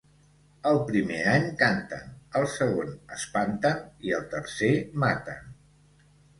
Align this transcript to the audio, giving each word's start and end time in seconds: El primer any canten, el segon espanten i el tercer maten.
El 0.69 0.79
primer 0.87 1.19
any 1.33 1.45
canten, 1.59 2.09
el 2.41 2.49
segon 2.55 2.91
espanten 3.19 3.79
i 4.09 4.17
el 4.21 4.27
tercer 4.35 4.75
maten. 5.07 5.49